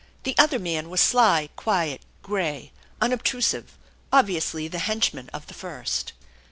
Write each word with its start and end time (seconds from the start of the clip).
The 0.23 0.33
other 0.39 0.57
man 0.57 0.89
was 0.89 0.99
sly, 0.99 1.49
quiet, 1.55 2.01
gray, 2.23 2.71
unobtrusive, 3.01 3.77
obviously 4.11 4.67
the 4.67 4.79
henchman 4.79 5.29
of 5.31 5.45
the 5.45 5.53
first. 5.53 6.13